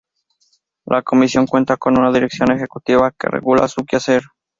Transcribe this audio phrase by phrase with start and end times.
[0.87, 4.23] La Comisión cuenta con una Dirección Ejecutiva que regula su quehacer.